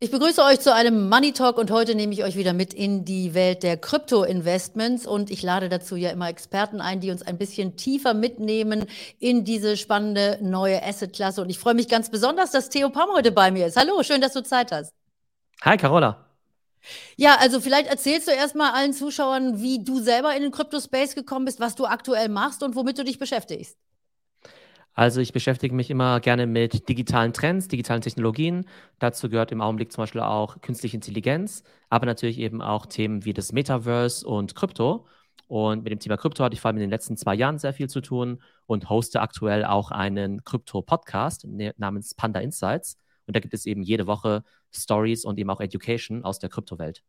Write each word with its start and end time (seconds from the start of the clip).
Ich 0.00 0.12
begrüße 0.12 0.40
euch 0.44 0.60
zu 0.60 0.72
einem 0.72 1.08
Money 1.08 1.32
Talk 1.32 1.58
und 1.58 1.72
heute 1.72 1.96
nehme 1.96 2.12
ich 2.12 2.22
euch 2.22 2.36
wieder 2.36 2.52
mit 2.52 2.72
in 2.72 3.04
die 3.04 3.34
Welt 3.34 3.64
der 3.64 3.76
Krypto-Investments 3.76 5.08
und 5.08 5.28
ich 5.28 5.42
lade 5.42 5.68
dazu 5.68 5.96
ja 5.96 6.10
immer 6.10 6.28
Experten 6.28 6.80
ein, 6.80 7.00
die 7.00 7.10
uns 7.10 7.22
ein 7.22 7.36
bisschen 7.36 7.76
tiefer 7.76 8.14
mitnehmen 8.14 8.86
in 9.18 9.44
diese 9.44 9.76
spannende 9.76 10.38
neue 10.40 10.80
Asset-Klasse 10.84 11.42
und 11.42 11.50
ich 11.50 11.58
freue 11.58 11.74
mich 11.74 11.88
ganz 11.88 12.10
besonders, 12.10 12.52
dass 12.52 12.68
Theo 12.68 12.90
Pam 12.90 13.08
heute 13.12 13.32
bei 13.32 13.50
mir 13.50 13.66
ist. 13.66 13.76
Hallo, 13.76 14.00
schön, 14.04 14.20
dass 14.20 14.34
du 14.34 14.44
Zeit 14.44 14.70
hast. 14.70 14.92
Hi, 15.62 15.76
Carola. 15.76 16.24
Ja, 17.16 17.34
also 17.40 17.60
vielleicht 17.60 17.88
erzählst 17.88 18.28
du 18.28 18.30
erstmal 18.30 18.74
allen 18.74 18.92
Zuschauern, 18.92 19.60
wie 19.60 19.82
du 19.82 19.98
selber 19.98 20.32
in 20.36 20.42
den 20.42 20.52
Crypto-Space 20.52 21.16
gekommen 21.16 21.44
bist, 21.44 21.58
was 21.58 21.74
du 21.74 21.86
aktuell 21.86 22.28
machst 22.28 22.62
und 22.62 22.76
womit 22.76 22.98
du 22.98 23.02
dich 23.02 23.18
beschäftigst. 23.18 23.76
Also 24.98 25.20
ich 25.20 25.32
beschäftige 25.32 25.76
mich 25.76 25.90
immer 25.90 26.18
gerne 26.18 26.48
mit 26.48 26.88
digitalen 26.88 27.32
Trends, 27.32 27.68
digitalen 27.68 28.02
Technologien. 28.02 28.66
Dazu 28.98 29.28
gehört 29.28 29.52
im 29.52 29.60
Augenblick 29.60 29.92
zum 29.92 30.02
Beispiel 30.02 30.22
auch 30.22 30.60
künstliche 30.60 30.96
Intelligenz, 30.96 31.62
aber 31.88 32.04
natürlich 32.04 32.38
eben 32.40 32.60
auch 32.60 32.84
Themen 32.84 33.24
wie 33.24 33.32
das 33.32 33.52
Metaverse 33.52 34.26
und 34.26 34.56
Krypto. 34.56 35.06
Und 35.46 35.84
mit 35.84 35.92
dem 35.92 36.00
Thema 36.00 36.16
Krypto 36.16 36.42
hatte 36.42 36.54
ich 36.54 36.60
vor 36.60 36.70
allem 36.70 36.78
in 36.78 36.80
den 36.80 36.90
letzten 36.90 37.16
zwei 37.16 37.36
Jahren 37.36 37.58
sehr 37.58 37.72
viel 37.74 37.88
zu 37.88 38.00
tun 38.00 38.42
und 38.66 38.90
hoste 38.90 39.20
aktuell 39.20 39.64
auch 39.64 39.92
einen 39.92 40.42
Krypto-Podcast 40.42 41.46
ne, 41.46 41.74
namens 41.76 42.16
Panda 42.16 42.40
Insights. 42.40 42.96
Und 43.28 43.36
da 43.36 43.40
gibt 43.40 43.54
es 43.54 43.66
eben 43.66 43.84
jede 43.84 44.08
Woche 44.08 44.42
Stories 44.74 45.24
und 45.24 45.38
eben 45.38 45.50
auch 45.50 45.60
Education 45.60 46.24
aus 46.24 46.40
der 46.40 46.48
Kryptowelt. 46.50 47.04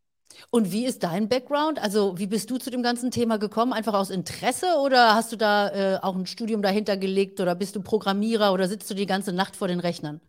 Und 0.51 0.71
wie 0.71 0.85
ist 0.85 1.03
dein 1.03 1.27
Background? 1.29 1.79
Also, 1.79 2.17
wie 2.17 2.27
bist 2.27 2.49
du 2.49 2.57
zu 2.57 2.69
dem 2.69 2.83
ganzen 2.83 3.11
Thema 3.11 3.37
gekommen? 3.37 3.73
Einfach 3.73 3.93
aus 3.93 4.09
Interesse 4.09 4.77
oder 4.83 5.15
hast 5.15 5.31
du 5.31 5.35
da 5.35 5.69
äh, 5.69 5.99
auch 6.01 6.15
ein 6.15 6.25
Studium 6.25 6.61
dahinter 6.61 6.97
gelegt 6.97 7.39
oder 7.39 7.55
bist 7.55 7.75
du 7.75 7.81
Programmierer 7.81 8.53
oder 8.53 8.67
sitzt 8.67 8.89
du 8.89 8.93
die 8.95 9.05
ganze 9.05 9.33
Nacht 9.33 9.55
vor 9.55 9.67
den 9.67 9.79
Rechnern? 9.79 10.21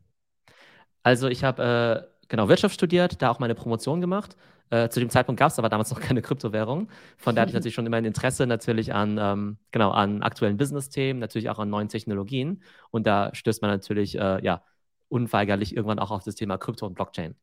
Also, 1.02 1.28
ich 1.28 1.44
habe 1.44 2.08
äh, 2.22 2.26
genau 2.28 2.48
Wirtschaft 2.48 2.74
studiert, 2.74 3.22
da 3.22 3.30
auch 3.30 3.38
meine 3.38 3.54
Promotion 3.54 4.00
gemacht. 4.00 4.36
Äh, 4.70 4.88
zu 4.88 5.00
dem 5.00 5.10
Zeitpunkt 5.10 5.38
gab 5.38 5.50
es 5.50 5.58
aber 5.58 5.68
damals 5.68 5.90
noch 5.90 6.00
keine 6.00 6.22
Kryptowährung. 6.22 6.88
Von 7.18 7.34
daher 7.34 7.42
hatte 7.42 7.50
ich 7.50 7.54
natürlich 7.54 7.74
schon 7.74 7.86
immer 7.86 7.96
ein 7.96 8.04
Interesse 8.04 8.46
natürlich 8.46 8.94
an, 8.94 9.18
ähm, 9.20 9.58
genau, 9.72 9.90
an 9.90 10.22
aktuellen 10.22 10.56
Business-Themen, 10.56 11.18
natürlich 11.18 11.50
auch 11.50 11.58
an 11.58 11.70
neuen 11.70 11.88
Technologien. 11.88 12.62
Und 12.90 13.06
da 13.06 13.34
stößt 13.34 13.62
man 13.62 13.70
natürlich, 13.70 14.16
äh, 14.16 14.42
ja, 14.44 14.62
unweigerlich 15.08 15.74
irgendwann 15.74 15.98
auch 15.98 16.12
auf 16.12 16.22
das 16.22 16.36
Thema 16.36 16.56
Krypto 16.56 16.86
und 16.86 16.94
Blockchain. 16.94 17.34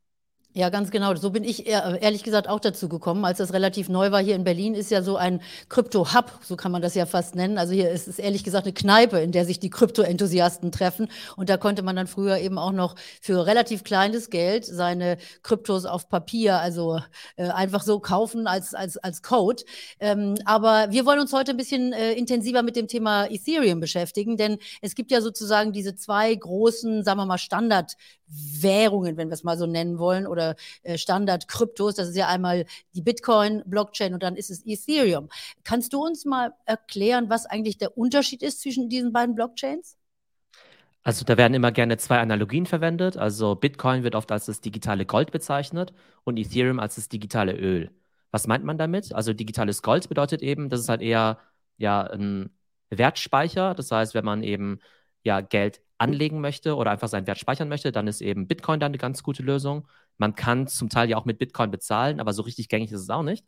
Ja, 0.58 0.70
ganz 0.70 0.90
genau. 0.90 1.14
So 1.14 1.30
bin 1.30 1.44
ich 1.44 1.68
ehrlich 1.68 2.24
gesagt 2.24 2.50
auch 2.50 2.60
dazu 2.60 2.90
gekommen, 2.90 3.26
als 3.26 3.38
das 3.38 3.54
relativ 3.54 3.90
neu 3.90 4.10
war. 4.10 4.22
Hier 4.22 4.34
in 4.34 4.44
Berlin 4.44 4.74
ist 4.74 4.90
ja 4.90 5.04
so 5.04 5.16
ein 5.16 5.40
Krypto-Hub, 5.70 6.32
so 6.42 6.56
kann 6.56 6.72
man 6.72 6.82
das 6.82 6.96
ja 6.96 7.06
fast 7.06 7.36
nennen. 7.36 7.60
Also 7.60 7.74
hier 7.76 7.92
ist 7.92 8.08
es 8.08 8.18
ehrlich 8.18 8.44
gesagt 8.44 8.66
eine 8.66 8.74
Kneipe, 8.74 9.20
in 9.20 9.32
der 9.32 9.46
sich 9.46 9.60
die 9.60 9.70
Krypto-Enthusiasten 9.70 10.72
treffen. 10.72 11.10
Und 11.36 11.50
da 11.50 11.58
konnte 11.58 11.84
man 11.84 11.96
dann 11.96 12.08
früher 12.08 12.40
eben 12.40 12.58
auch 12.58 12.72
noch 12.72 12.96
für 13.22 13.46
relativ 13.46 13.84
kleines 13.84 14.32
Geld 14.32 14.66
seine 14.66 15.20
Kryptos 15.44 15.86
auf 15.86 16.10
Papier, 16.10 16.58
also 16.60 17.02
äh, 17.36 17.50
einfach 17.50 17.84
so 17.84 18.00
kaufen 18.00 18.48
als, 18.48 18.74
als, 18.74 18.98
als 18.98 19.22
Code. 19.22 19.62
Ähm, 20.00 20.40
aber 20.46 20.88
wir 20.90 21.06
wollen 21.06 21.20
uns 21.20 21.34
heute 21.34 21.52
ein 21.52 21.58
bisschen 21.58 21.94
äh, 21.94 22.14
intensiver 22.14 22.64
mit 22.64 22.76
dem 22.76 22.88
Thema 22.88 23.28
Ethereum 23.30 23.80
beschäftigen, 23.80 24.38
denn 24.38 24.58
es 24.82 24.96
gibt 24.96 25.12
ja 25.12 25.22
sozusagen 25.22 25.72
diese 25.72 25.94
zwei 25.94 26.34
großen, 26.34 27.04
sagen 27.04 27.20
wir 27.20 27.28
mal, 27.28 27.38
Standardwährungen, 27.38 29.18
wenn 29.18 29.30
wir 29.30 29.36
es 29.36 29.44
mal 29.44 29.60
so 29.60 29.68
nennen 29.68 30.00
wollen, 30.00 30.26
oder 30.26 30.47
äh, 30.84 30.98
Standard-Kryptos. 30.98 31.96
Das 31.96 32.10
ist 32.10 32.16
ja 32.16 32.28
einmal 32.28 32.66
die 32.94 33.02
Bitcoin-Blockchain 33.02 34.14
und 34.14 34.24
dann 34.24 34.36
ist 34.36 34.50
es 34.50 34.66
Ethereum. 34.66 35.30
Kannst 35.64 35.94
du 35.94 36.06
uns 36.06 36.26
mal 36.26 36.54
erklären, 36.66 37.30
was 37.30 37.46
eigentlich 37.46 37.78
der 37.78 37.98
Unterschied 37.98 38.44
ist 38.44 38.62
zwischen 38.62 38.90
diesen 38.90 39.12
beiden 39.12 39.36
Blockchains? 39.36 39.98
Also 41.04 41.24
da 41.24 41.38
werden 41.38 41.54
immer 41.54 41.72
gerne 41.72 41.96
zwei 41.98 42.20
Analogien 42.20 42.66
verwendet. 42.66 43.16
Also 43.16 43.56
Bitcoin 43.56 44.04
wird 44.04 44.14
oft 44.14 44.30
als 44.32 44.46
das 44.48 44.60
digitale 44.60 45.06
Gold 45.06 45.32
bezeichnet 45.32 45.94
und 46.26 46.38
Ethereum 46.38 46.80
als 46.80 46.96
das 46.96 47.08
digitale 47.08 47.54
Öl. 47.54 47.92
Was 48.32 48.46
meint 48.46 48.66
man 48.66 48.78
damit? 48.78 49.14
Also 49.14 49.34
digitales 49.34 49.82
Gold 49.82 50.10
bedeutet 50.10 50.42
eben, 50.42 50.70
das 50.70 50.82
ist 50.82 50.90
halt 50.90 51.02
eher 51.02 51.40
ja 51.78 52.02
ein 52.02 52.50
Wertspeicher. 52.90 53.74
Das 53.74 53.90
heißt, 53.90 54.16
wenn 54.16 54.26
man 54.26 54.44
eben 54.44 54.80
ja 55.24 55.42
Geld 55.42 55.82
anlegen 55.98 56.42
möchte 56.42 56.76
oder 56.76 56.92
einfach 56.92 57.08
seinen 57.08 57.28
Wert 57.28 57.40
speichern 57.40 57.70
möchte, 57.70 57.92
dann 57.94 58.08
ist 58.08 58.22
eben 58.22 58.48
Bitcoin 58.48 58.80
dann 58.80 58.90
eine 58.92 58.98
ganz 58.98 59.24
gute 59.24 59.44
Lösung. 59.44 59.88
Man 60.18 60.36
kann 60.36 60.68
zum 60.68 60.90
Teil 60.90 61.10
ja 61.10 61.18
auch 61.18 61.26
mit 61.26 61.38
Bitcoin 61.40 61.72
bezahlen, 61.72 62.20
aber 62.20 62.34
so 62.34 62.42
richtig 62.44 62.70
gängig 62.70 62.92
ist 62.92 63.02
es 63.02 63.10
auch 63.10 63.24
nicht. 63.24 63.46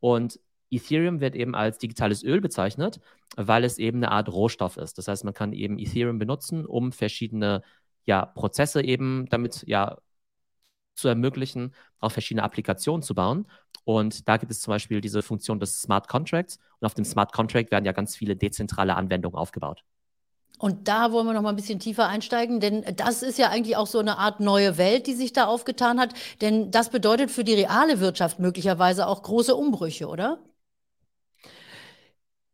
Und 0.00 0.40
Ethereum 0.70 1.20
wird 1.20 1.34
eben 1.34 1.54
als 1.54 1.78
digitales 1.78 2.22
Öl 2.22 2.40
bezeichnet, 2.40 3.00
weil 3.36 3.64
es 3.64 3.78
eben 3.78 3.98
eine 3.98 4.10
Art 4.10 4.28
Rohstoff 4.28 4.76
ist. 4.76 4.98
Das 4.98 5.08
heißt, 5.08 5.24
man 5.24 5.34
kann 5.34 5.52
eben 5.52 5.78
Ethereum 5.78 6.18
benutzen, 6.18 6.66
um 6.66 6.92
verschiedene 6.92 7.62
ja, 8.04 8.26
Prozesse 8.26 8.82
eben 8.82 9.26
damit 9.30 9.64
ja 9.66 9.98
zu 10.94 11.08
ermöglichen, 11.08 11.74
auch 12.00 12.12
verschiedene 12.12 12.42
Applikationen 12.42 13.02
zu 13.02 13.14
bauen. 13.14 13.46
Und 13.84 14.28
da 14.28 14.36
gibt 14.36 14.52
es 14.52 14.60
zum 14.60 14.72
Beispiel 14.72 15.00
diese 15.00 15.22
Funktion 15.22 15.60
des 15.60 15.80
Smart 15.80 16.08
Contracts. 16.08 16.58
Und 16.80 16.86
auf 16.86 16.94
dem 16.94 17.04
Smart 17.04 17.32
Contract 17.32 17.70
werden 17.70 17.84
ja 17.84 17.92
ganz 17.92 18.16
viele 18.16 18.36
dezentrale 18.36 18.96
Anwendungen 18.96 19.38
aufgebaut. 19.38 19.84
Und 20.58 20.88
da 20.88 21.12
wollen 21.12 21.26
wir 21.26 21.34
noch 21.34 21.42
mal 21.42 21.50
ein 21.50 21.56
bisschen 21.56 21.78
tiefer 21.78 22.08
einsteigen, 22.08 22.58
denn 22.58 22.84
das 22.96 23.22
ist 23.22 23.38
ja 23.38 23.48
eigentlich 23.48 23.76
auch 23.76 23.86
so 23.86 24.00
eine 24.00 24.18
Art 24.18 24.40
neue 24.40 24.76
Welt, 24.76 25.06
die 25.06 25.14
sich 25.14 25.32
da 25.32 25.46
aufgetan 25.46 26.00
hat. 26.00 26.14
Denn 26.40 26.70
das 26.72 26.90
bedeutet 26.90 27.30
für 27.30 27.44
die 27.44 27.54
reale 27.54 28.00
Wirtschaft 28.00 28.40
möglicherweise 28.40 29.06
auch 29.06 29.22
große 29.22 29.54
Umbrüche, 29.54 30.08
oder? 30.08 30.38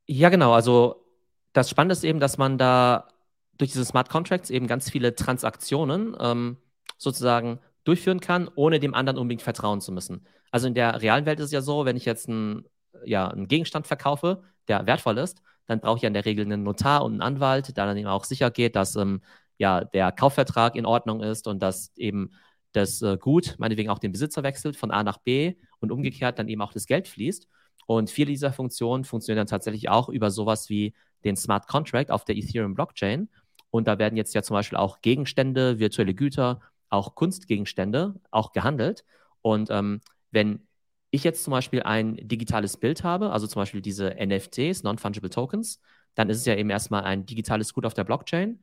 Ja, 0.07 0.29
genau. 0.29 0.53
Also 0.53 1.07
das 1.55 1.71
Spannende 1.71 1.95
ist 1.95 2.05
eben, 2.05 2.21
dass 2.21 2.37
man 2.37 2.59
da 2.59 3.09
durch 3.57 3.73
diese 3.73 3.85
Smart 3.85 4.11
Contracts 4.11 4.51
eben 4.51 4.67
ganz 4.67 4.91
viele 4.91 5.15
Transaktionen 5.15 6.15
ähm, 6.21 6.59
sozusagen 6.99 7.61
durchführen 7.85 8.21
kann, 8.21 8.51
ohne 8.55 8.81
dem 8.81 8.95
anderen 8.95 9.19
unbedingt 9.19 9.43
vertrauen 9.43 9.81
zu 9.81 9.93
müssen. 9.93 10.27
Also 10.51 10.67
in 10.67 10.75
der 10.75 11.01
realen 11.01 11.27
Welt 11.27 11.39
ist 11.41 11.47
es 11.47 11.53
ja 11.53 11.63
so, 11.63 11.85
wenn 11.85 11.97
ich 11.97 12.05
jetzt 12.05 12.29
einen, 12.29 12.65
ja, 13.05 13.29
einen 13.29 13.49
Gegenstand 13.49 13.87
verkaufe, 13.87 14.43
der 14.69 14.87
wertvoll 14.87 15.19
ist, 15.19 15.43
dann 15.67 15.81
brauche 15.81 15.97
ich 15.97 16.03
ja 16.03 16.09
in 16.09 16.15
der 16.15 16.25
Regel 16.25 16.45
einen 16.45 16.63
Notar 16.63 17.05
und 17.05 17.13
einen 17.13 17.23
Anwalt, 17.23 17.77
der 17.77 17.87
dann 17.87 17.97
eben 17.97 18.09
auch 18.09 18.25
sicher 18.25 18.51
geht, 18.51 18.77
dass 18.77 18.97
ähm, 18.97 19.23
ja, 19.59 19.85
der 19.85 20.13
Kaufvertrag 20.13 20.77
in 20.77 20.87
Ordnung 20.87 21.23
ist 21.23 21.47
und 21.47 21.63
dass 21.63 21.93
eben 21.97 22.33
das 22.73 23.03
äh, 23.03 23.17
Gut, 23.17 23.55
meinetwegen 23.59 23.91
auch 23.91 23.99
den 23.99 24.13
Besitzer 24.13 24.43
wechselt 24.43 24.77
von 24.77 24.91
A 24.91 25.03
nach 25.03 25.19
B 25.19 25.55
und 25.81 25.93
umgekehrt 25.93 26.39
dann 26.39 26.49
eben 26.49 26.61
auch 26.61 26.73
das 26.73 26.87
Geld 26.87 27.09
fließt. 27.09 27.49
Und 27.87 28.11
viele 28.11 28.31
dieser 28.31 28.53
Funktionen 28.53 29.05
funktionieren 29.05 29.39
dann 29.39 29.47
tatsächlich 29.47 29.89
auch 29.89 30.09
über 30.09 30.31
sowas 30.31 30.69
wie 30.69 30.95
den 31.25 31.37
Smart 31.37 31.69
Contract 31.69 32.11
auf 32.11 32.25
der 32.25 32.37
Ethereum 32.37 32.75
Blockchain. 32.75 33.29
Und 33.71 33.89
da 33.89 33.99
werden 33.99 34.17
jetzt 34.17 34.35
ja 34.35 34.43
zum 34.43 34.55
Beispiel 34.55 34.79
auch 34.79 35.01
Gegenstände, 35.01 35.79
virtuelle 35.79 36.15
Güter, 36.15 36.61
auch 36.89 37.15
Kunstgegenstände 37.15 38.15
auch 38.31 38.53
gehandelt. 38.53 39.05
Und 39.43 39.69
ähm, 39.71 40.01
wenn 40.31 40.67
ich 41.15 41.25
jetzt 41.25 41.45
zum 41.45 41.53
Beispiel 41.53 41.83
ein 41.83 42.17
digitales 42.17 42.77
Bild 42.77 43.05
habe, 43.05 43.31
also 43.31 43.47
zum 43.47 43.61
Beispiel 43.61 43.81
diese 43.81 44.17
NFTs, 44.19 44.83
Non-Fungible 44.83 45.31
Tokens, 45.31 45.81
dann 46.15 46.29
ist 46.29 46.39
es 46.39 46.45
ja 46.47 46.57
eben 46.57 46.71
erstmal 46.71 47.05
ein 47.05 47.27
digitales 47.27 47.73
Gut 47.75 47.87
auf 47.87 47.95
der 47.95 48.05
Blockchain. 48.05 48.63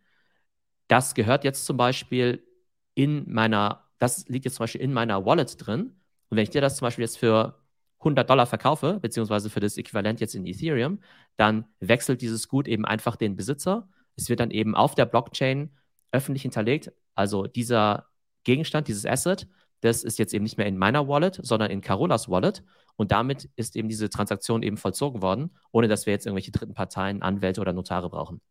Das 0.88 1.16
gehört 1.16 1.44
jetzt 1.44 1.66
zum 1.66 1.78
Beispiel 1.78 2.46
in 2.94 3.32
meiner, 3.32 3.90
das 4.00 4.28
liegt 4.28 4.46
jetzt 4.46 4.56
zum 4.56 4.64
Beispiel 4.66 4.82
in 4.82 4.94
meiner 4.94 5.26
Wallet 5.26 5.56
drin. 5.66 5.96
Und 6.30 6.38
wenn 6.38 6.44
ich 6.44 6.50
dir 6.50 6.62
das 6.62 6.78
zum 6.78 6.86
Beispiel 6.86 7.04
jetzt 7.04 7.18
für 7.18 7.58
100 8.00 8.30
Dollar 8.30 8.48
verkaufe, 8.48 9.00
beziehungsweise 9.00 9.50
für 9.50 9.60
das 9.60 9.78
Äquivalent 9.78 10.20
jetzt 10.20 10.36
in 10.36 10.46
Ethereum, 10.46 11.00
dann 11.38 11.66
wechselt 11.80 12.22
dieses 12.22 12.48
Gut 12.48 12.68
eben 12.68 12.86
einfach 12.86 13.16
den 13.16 13.36
Besitzer. 13.36 13.90
Es 14.16 14.30
wird 14.30 14.40
dann 14.40 14.52
eben 14.52 14.76
auf 14.76 14.96
der 14.96 15.06
Blockchain 15.06 15.72
öffentlich 16.12 16.42
hinterlegt. 16.42 16.92
Also 17.16 17.48
dieser 17.48 18.08
Gegenstand, 18.44 18.88
dieses 18.88 19.06
Asset 19.06 19.48
das 19.82 20.04
ist 20.04 20.20
jetzt 20.20 20.34
eben 20.34 20.44
nicht 20.44 20.58
mehr 20.58 20.68
in 20.68 20.78
meiner 20.78 21.08
Wallet, 21.08 21.40
sondern 21.42 21.72
in 21.72 21.82
Carolas 21.82 22.30
Wallet. 22.30 22.64
Und 22.96 23.12
damit 23.12 23.50
ist 23.56 23.76
eben 23.76 23.90
diese 23.90 24.10
Transaktion 24.10 24.64
eben 24.64 24.78
vollzogen 24.78 25.22
worden, 25.22 25.52
ohne 25.72 25.88
dass 25.88 26.06
wir 26.06 26.14
jetzt 26.14 26.26
irgendwelche 26.26 26.52
dritten 26.52 26.74
Parteien, 26.74 27.22
Anwälte 27.22 27.62
oder 27.62 27.74
Notare 27.74 28.10
brauchen. 28.10 28.42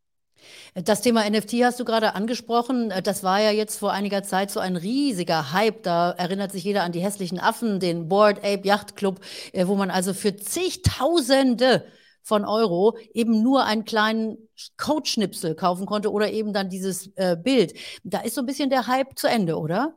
Das 0.73 1.01
Thema 1.01 1.29
NFT 1.29 1.53
hast 1.63 1.79
du 1.79 1.85
gerade 1.85 2.15
angesprochen. 2.15 2.91
Das 3.03 3.23
war 3.23 3.39
ja 3.41 3.51
jetzt 3.51 3.77
vor 3.77 3.91
einiger 3.91 4.23
Zeit 4.23 4.51
so 4.51 4.59
ein 4.59 4.75
riesiger 4.75 5.53
Hype. 5.53 5.83
Da 5.83 6.11
erinnert 6.11 6.51
sich 6.51 6.63
jeder 6.63 6.83
an 6.83 6.91
die 6.91 7.01
hässlichen 7.01 7.39
Affen, 7.39 7.79
den 7.79 8.07
Board 8.07 8.39
Ape 8.39 8.67
Yacht 8.67 8.95
Club, 8.95 9.19
äh, 9.53 9.67
wo 9.67 9.75
man 9.75 9.91
also 9.91 10.13
für 10.13 10.35
zigtausende 10.35 11.85
von 12.23 12.45
Euro 12.45 12.97
eben 13.13 13.41
nur 13.41 13.65
einen 13.65 13.85
kleinen 13.85 14.37
Codeschnipsel 14.77 15.55
kaufen 15.55 15.85
konnte 15.85 16.11
oder 16.11 16.31
eben 16.31 16.53
dann 16.53 16.69
dieses 16.69 17.07
äh, 17.15 17.35
Bild. 17.35 17.73
Da 18.03 18.19
ist 18.21 18.35
so 18.35 18.41
ein 18.41 18.45
bisschen 18.45 18.69
der 18.69 18.87
Hype 18.87 19.17
zu 19.17 19.27
Ende, 19.27 19.57
oder? 19.57 19.95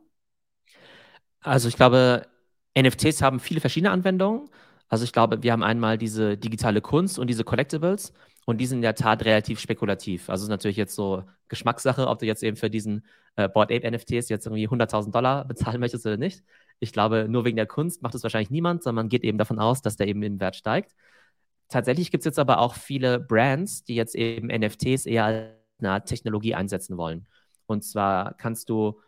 Also 1.45 1.67
ich 1.67 1.75
glaube, 1.75 2.27
NFTs 2.77 3.21
haben 3.21 3.39
viele 3.39 3.61
verschiedene 3.61 3.91
Anwendungen. 3.91 4.49
Also 4.89 5.03
ich 5.03 5.13
glaube, 5.13 5.43
wir 5.43 5.51
haben 5.51 5.63
einmal 5.63 5.97
diese 5.97 6.37
digitale 6.37 6.81
Kunst 6.81 7.19
und 7.19 7.27
diese 7.27 7.43
Collectibles 7.43 8.13
und 8.45 8.59
die 8.59 8.65
sind 8.65 8.79
in 8.79 8.81
der 8.81 8.95
Tat 8.95 9.23
relativ 9.25 9.59
spekulativ. 9.59 10.29
Also 10.29 10.41
es 10.41 10.45
ist 10.45 10.49
natürlich 10.49 10.77
jetzt 10.77 10.95
so 10.95 11.23
Geschmackssache, 11.47 12.07
ob 12.07 12.19
du 12.19 12.25
jetzt 12.25 12.43
eben 12.43 12.57
für 12.57 12.69
diesen 12.69 13.05
äh, 13.35 13.47
Board 13.47 13.71
Ape 13.71 13.89
NFTs 13.89 14.29
jetzt 14.29 14.47
irgendwie 14.47 14.67
100.000 14.67 15.11
Dollar 15.11 15.45
bezahlen 15.45 15.79
möchtest 15.79 16.05
oder 16.05 16.17
nicht. 16.17 16.43
Ich 16.79 16.91
glaube, 16.93 17.27
nur 17.29 17.45
wegen 17.45 17.57
der 17.57 17.67
Kunst 17.67 18.01
macht 18.01 18.15
es 18.15 18.23
wahrscheinlich 18.23 18.51
niemand, 18.51 18.83
sondern 18.83 19.05
man 19.05 19.09
geht 19.09 19.23
eben 19.23 19.37
davon 19.37 19.59
aus, 19.59 19.81
dass 19.81 19.97
der 19.97 20.07
eben 20.07 20.23
im 20.23 20.39
Wert 20.39 20.55
steigt. 20.55 20.95
Tatsächlich 21.69 22.11
gibt 22.11 22.21
es 22.21 22.25
jetzt 22.25 22.39
aber 22.39 22.59
auch 22.59 22.75
viele 22.75 23.19
Brands, 23.19 23.83
die 23.83 23.95
jetzt 23.95 24.15
eben 24.15 24.47
NFTs 24.47 25.05
eher 25.05 25.25
als 25.25 25.47
eine 25.79 25.91
Art 25.91 26.07
Technologie 26.07 26.55
einsetzen 26.55 26.97
wollen. 26.97 27.27
Und 27.67 27.83
zwar 27.83 28.33
kannst 28.35 28.69
du 28.69 28.99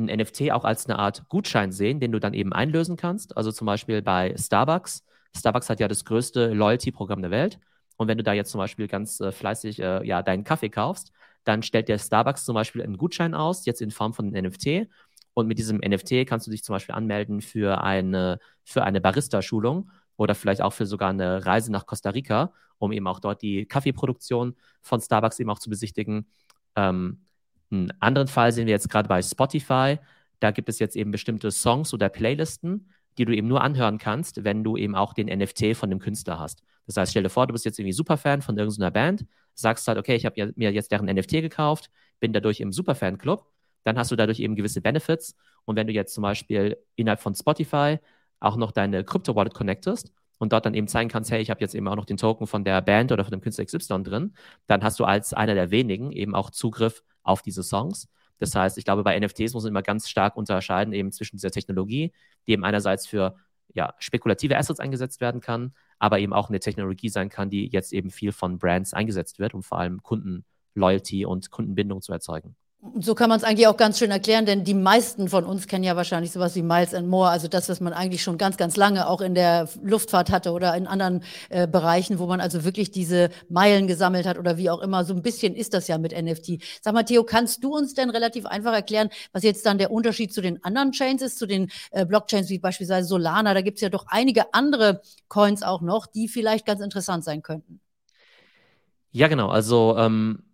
ein 0.00 0.18
NFT 0.18 0.50
auch 0.52 0.64
als 0.64 0.86
eine 0.86 0.98
Art 0.98 1.28
Gutschein 1.28 1.72
sehen, 1.72 2.00
den 2.00 2.12
du 2.12 2.18
dann 2.18 2.34
eben 2.34 2.52
einlösen 2.52 2.96
kannst. 2.96 3.36
Also 3.36 3.52
zum 3.52 3.66
Beispiel 3.66 4.02
bei 4.02 4.34
Starbucks. 4.36 5.04
Starbucks 5.36 5.70
hat 5.70 5.80
ja 5.80 5.88
das 5.88 6.04
größte 6.04 6.52
Loyalty-Programm 6.52 7.22
der 7.22 7.30
Welt. 7.30 7.58
Und 7.96 8.08
wenn 8.08 8.18
du 8.18 8.24
da 8.24 8.32
jetzt 8.32 8.50
zum 8.50 8.58
Beispiel 8.58 8.88
ganz 8.88 9.20
äh, 9.20 9.30
fleißig 9.30 9.78
äh, 9.80 10.06
ja, 10.06 10.22
deinen 10.22 10.42
Kaffee 10.44 10.70
kaufst, 10.70 11.12
dann 11.44 11.62
stellt 11.62 11.88
der 11.88 11.98
Starbucks 11.98 12.44
zum 12.44 12.54
Beispiel 12.54 12.82
einen 12.82 12.96
Gutschein 12.96 13.34
aus, 13.34 13.66
jetzt 13.66 13.82
in 13.82 13.90
Form 13.90 14.14
von 14.14 14.34
einem 14.34 14.46
NFT. 14.46 14.88
Und 15.34 15.46
mit 15.46 15.58
diesem 15.58 15.78
NFT 15.78 16.26
kannst 16.26 16.46
du 16.46 16.50
dich 16.50 16.64
zum 16.64 16.74
Beispiel 16.74 16.94
anmelden 16.94 17.40
für 17.40 17.82
eine, 17.82 18.38
für 18.64 18.82
eine 18.84 19.00
Barista-Schulung 19.00 19.90
oder 20.16 20.34
vielleicht 20.34 20.62
auch 20.62 20.72
für 20.72 20.86
sogar 20.86 21.10
eine 21.10 21.46
Reise 21.46 21.72
nach 21.72 21.86
Costa 21.86 22.10
Rica, 22.10 22.52
um 22.78 22.92
eben 22.92 23.06
auch 23.06 23.20
dort 23.20 23.42
die 23.42 23.66
Kaffeeproduktion 23.66 24.56
von 24.82 25.00
Starbucks 25.00 25.38
eben 25.38 25.50
auch 25.50 25.58
zu 25.58 25.70
besichtigen. 25.70 26.26
Ähm, 26.76 27.24
einen 27.70 27.92
anderen 28.00 28.28
Fall 28.28 28.52
sehen 28.52 28.66
wir 28.66 28.72
jetzt 28.72 28.90
gerade 28.90 29.08
bei 29.08 29.22
Spotify. 29.22 29.98
Da 30.40 30.50
gibt 30.50 30.68
es 30.68 30.78
jetzt 30.78 30.96
eben 30.96 31.10
bestimmte 31.10 31.50
Songs 31.50 31.94
oder 31.94 32.08
Playlisten, 32.08 32.90
die 33.18 33.24
du 33.24 33.34
eben 33.34 33.48
nur 33.48 33.62
anhören 33.62 33.98
kannst, 33.98 34.44
wenn 34.44 34.64
du 34.64 34.76
eben 34.76 34.94
auch 34.94 35.12
den 35.12 35.26
NFT 35.26 35.76
von 35.76 35.90
dem 35.90 35.98
Künstler 35.98 36.38
hast. 36.38 36.62
Das 36.86 36.96
heißt, 36.96 37.10
stell 37.12 37.22
dir 37.22 37.30
vor, 37.30 37.46
du 37.46 37.52
bist 37.52 37.64
jetzt 37.64 37.78
irgendwie 37.78 37.92
Superfan 37.92 38.42
von 38.42 38.56
irgendeiner 38.56 38.90
Band, 38.90 39.26
sagst 39.54 39.86
halt, 39.86 39.98
okay, 39.98 40.16
ich 40.16 40.24
habe 40.24 40.52
mir 40.56 40.72
jetzt 40.72 40.90
deren 40.90 41.06
NFT 41.06 41.32
gekauft, 41.42 41.90
bin 42.18 42.32
dadurch 42.32 42.60
im 42.60 42.72
Superfan-Club, 42.72 43.46
dann 43.84 43.98
hast 43.98 44.10
du 44.10 44.16
dadurch 44.16 44.40
eben 44.40 44.56
gewisse 44.56 44.80
Benefits. 44.80 45.36
Und 45.64 45.76
wenn 45.76 45.86
du 45.86 45.92
jetzt 45.92 46.14
zum 46.14 46.22
Beispiel 46.22 46.76
innerhalb 46.96 47.20
von 47.20 47.34
Spotify 47.34 47.98
auch 48.40 48.56
noch 48.56 48.72
deine 48.72 49.04
Crypto-Wallet 49.04 49.54
connectest 49.54 50.12
und 50.38 50.52
dort 50.52 50.66
dann 50.66 50.74
eben 50.74 50.88
zeigen 50.88 51.10
kannst, 51.10 51.30
hey, 51.30 51.40
ich 51.40 51.50
habe 51.50 51.60
jetzt 51.60 51.74
eben 51.74 51.86
auch 51.88 51.96
noch 51.96 52.06
den 52.06 52.16
Token 52.16 52.46
von 52.46 52.64
der 52.64 52.80
Band 52.80 53.12
oder 53.12 53.24
von 53.24 53.32
dem 53.32 53.40
Künstler 53.40 53.66
XY 53.66 54.02
drin, 54.02 54.34
dann 54.66 54.82
hast 54.82 54.98
du 54.98 55.04
als 55.04 55.34
einer 55.34 55.54
der 55.54 55.70
wenigen 55.70 56.12
eben 56.12 56.34
auch 56.34 56.50
Zugriff 56.50 57.02
auf 57.22 57.42
diese 57.42 57.62
Songs. 57.62 58.08
Das 58.38 58.54
heißt, 58.54 58.78
ich 58.78 58.84
glaube, 58.84 59.02
bei 59.02 59.18
NFTs 59.18 59.52
muss 59.52 59.64
man 59.64 59.72
immer 59.72 59.82
ganz 59.82 60.08
stark 60.08 60.36
unterscheiden 60.36 60.92
eben 60.94 61.12
zwischen 61.12 61.36
dieser 61.36 61.50
Technologie, 61.50 62.12
die 62.46 62.52
eben 62.52 62.64
einerseits 62.64 63.06
für 63.06 63.36
ja, 63.74 63.94
spekulative 63.98 64.56
Assets 64.56 64.80
eingesetzt 64.80 65.20
werden 65.20 65.40
kann, 65.40 65.74
aber 65.98 66.18
eben 66.18 66.32
auch 66.32 66.48
eine 66.48 66.60
Technologie 66.60 67.08
sein 67.08 67.28
kann, 67.28 67.50
die 67.50 67.68
jetzt 67.68 67.92
eben 67.92 68.10
viel 68.10 68.32
von 68.32 68.58
Brands 68.58 68.94
eingesetzt 68.94 69.38
wird, 69.38 69.54
um 69.54 69.62
vor 69.62 69.78
allem 69.78 70.02
Kundenloyalty 70.02 71.24
und 71.26 71.50
Kundenbindung 71.50 72.02
zu 72.02 72.12
erzeugen. 72.12 72.56
So 72.98 73.14
kann 73.14 73.28
man 73.28 73.36
es 73.36 73.44
eigentlich 73.44 73.66
auch 73.66 73.76
ganz 73.76 73.98
schön 73.98 74.10
erklären, 74.10 74.46
denn 74.46 74.64
die 74.64 74.72
meisten 74.72 75.28
von 75.28 75.44
uns 75.44 75.66
kennen 75.66 75.84
ja 75.84 75.96
wahrscheinlich 75.96 76.32
sowas 76.32 76.54
wie 76.54 76.62
Miles 76.62 76.94
and 76.94 77.08
More, 77.08 77.28
also 77.28 77.46
das, 77.46 77.68
was 77.68 77.78
man 77.80 77.92
eigentlich 77.92 78.22
schon 78.22 78.38
ganz, 78.38 78.56
ganz 78.56 78.74
lange 78.76 79.06
auch 79.06 79.20
in 79.20 79.34
der 79.34 79.68
Luftfahrt 79.82 80.30
hatte 80.30 80.52
oder 80.52 80.74
in 80.74 80.86
anderen 80.86 81.22
äh, 81.50 81.68
Bereichen, 81.68 82.18
wo 82.18 82.26
man 82.26 82.40
also 82.40 82.64
wirklich 82.64 82.90
diese 82.90 83.28
Meilen 83.50 83.86
gesammelt 83.86 84.26
hat 84.26 84.38
oder 84.38 84.56
wie 84.56 84.70
auch 84.70 84.80
immer. 84.80 85.04
So 85.04 85.12
ein 85.12 85.20
bisschen 85.20 85.54
ist 85.54 85.74
das 85.74 85.88
ja 85.88 85.98
mit 85.98 86.12
NFT. 86.12 86.62
Sag 86.80 86.94
mal, 86.94 87.02
Theo, 87.02 87.22
kannst 87.22 87.62
du 87.62 87.76
uns 87.76 87.92
denn 87.92 88.08
relativ 88.08 88.46
einfach 88.46 88.72
erklären, 88.72 89.10
was 89.32 89.42
jetzt 89.42 89.66
dann 89.66 89.76
der 89.76 89.90
Unterschied 89.90 90.32
zu 90.32 90.40
den 90.40 90.64
anderen 90.64 90.92
Chains 90.92 91.20
ist, 91.20 91.38
zu 91.38 91.46
den 91.46 91.70
äh, 91.90 92.06
Blockchains 92.06 92.48
wie 92.48 92.60
beispielsweise 92.60 93.06
Solana? 93.06 93.52
Da 93.52 93.60
gibt 93.60 93.76
es 93.76 93.82
ja 93.82 93.90
doch 93.90 94.06
einige 94.08 94.54
andere 94.54 95.02
Coins 95.28 95.62
auch 95.62 95.82
noch, 95.82 96.06
die 96.06 96.28
vielleicht 96.28 96.64
ganz 96.64 96.80
interessant 96.80 97.24
sein 97.24 97.42
könnten. 97.42 97.80
Ja, 99.12 99.28
genau. 99.28 99.48
Also 99.48 99.96
ähm 99.98 100.44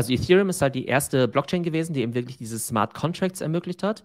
also 0.00 0.14
Ethereum 0.14 0.48
ist 0.48 0.62
halt 0.62 0.74
die 0.74 0.86
erste 0.86 1.28
Blockchain 1.28 1.62
gewesen, 1.62 1.92
die 1.92 2.00
eben 2.00 2.14
wirklich 2.14 2.38
diese 2.38 2.58
Smart 2.58 2.94
Contracts 2.94 3.42
ermöglicht 3.42 3.82
hat. 3.82 4.02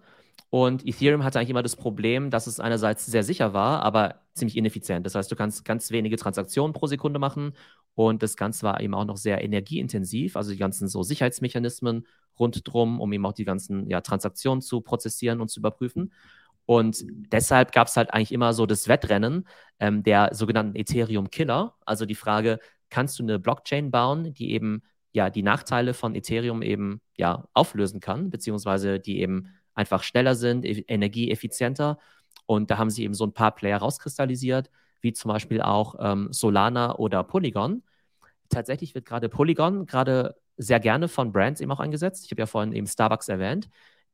Und 0.50 0.86
Ethereum 0.86 1.24
hatte 1.24 1.38
eigentlich 1.38 1.48
immer 1.48 1.62
das 1.62 1.74
Problem, 1.74 2.28
dass 2.28 2.46
es 2.46 2.60
einerseits 2.60 3.06
sehr 3.06 3.22
sicher 3.22 3.54
war, 3.54 3.80
aber 3.80 4.20
ziemlich 4.34 4.58
ineffizient. 4.58 5.06
Das 5.06 5.14
heißt, 5.14 5.32
du 5.32 5.36
kannst 5.36 5.64
ganz 5.64 5.90
wenige 5.90 6.18
Transaktionen 6.18 6.74
pro 6.74 6.86
Sekunde 6.86 7.18
machen 7.18 7.54
und 7.94 8.22
das 8.22 8.36
Ganze 8.36 8.64
war 8.64 8.78
eben 8.82 8.92
auch 8.92 9.06
noch 9.06 9.16
sehr 9.16 9.42
energieintensiv, 9.42 10.36
also 10.36 10.50
die 10.50 10.58
ganzen 10.58 10.86
so 10.86 11.02
Sicherheitsmechanismen 11.02 12.06
rundherum, 12.38 13.00
um 13.00 13.10
eben 13.14 13.24
auch 13.24 13.32
die 13.32 13.46
ganzen 13.46 13.88
ja, 13.88 14.02
Transaktionen 14.02 14.60
zu 14.60 14.82
prozessieren 14.82 15.40
und 15.40 15.48
zu 15.48 15.60
überprüfen. 15.60 16.12
Und 16.66 17.06
deshalb 17.08 17.72
gab 17.72 17.88
es 17.88 17.96
halt 17.96 18.12
eigentlich 18.12 18.32
immer 18.32 18.52
so 18.52 18.66
das 18.66 18.86
Wettrennen 18.86 19.48
ähm, 19.80 20.02
der 20.02 20.34
sogenannten 20.34 20.76
Ethereum-Killer. 20.76 21.74
Also 21.86 22.04
die 22.04 22.14
Frage, 22.14 22.58
kannst 22.90 23.18
du 23.18 23.22
eine 23.22 23.38
Blockchain 23.38 23.90
bauen, 23.90 24.34
die 24.34 24.50
eben 24.50 24.82
ja 25.16 25.30
die 25.30 25.42
Nachteile 25.42 25.94
von 25.94 26.14
Ethereum 26.14 26.60
eben 26.62 27.00
ja 27.16 27.48
auflösen 27.54 28.00
kann, 28.00 28.28
beziehungsweise 28.30 29.00
die 29.00 29.20
eben 29.20 29.48
einfach 29.74 30.02
schneller 30.02 30.34
sind, 30.34 30.64
e 30.64 30.84
energieeffizienter. 30.86 31.98
Und 32.44 32.70
da 32.70 32.76
haben 32.78 32.90
sie 32.90 33.02
eben 33.02 33.14
so 33.14 33.24
ein 33.24 33.32
paar 33.32 33.54
Player 33.54 33.78
rauskristallisiert, 33.78 34.70
wie 35.00 35.14
zum 35.14 35.30
Beispiel 35.30 35.62
auch 35.62 35.96
ähm, 35.98 36.28
Solana 36.32 36.96
oder 36.96 37.24
Polygon. 37.24 37.82
Tatsächlich 38.50 38.94
wird 38.94 39.06
gerade 39.06 39.28
Polygon 39.30 39.86
gerade 39.86 40.36
sehr 40.58 40.80
gerne 40.80 41.08
von 41.08 41.32
Brands 41.32 41.62
eben 41.62 41.72
auch 41.72 41.80
eingesetzt. 41.80 42.26
Ich 42.26 42.30
habe 42.30 42.42
ja 42.42 42.46
vorhin 42.46 42.72
eben 42.72 42.86
Starbucks 42.86 43.28
erwähnt. 43.28 43.70